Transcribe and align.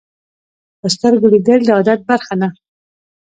په 0.79 0.87
سترګو 0.95 1.27
لیدل 1.33 1.59
د 1.65 1.69
عادت 1.77 1.99
برخه 2.09 2.35
ده 2.39 2.49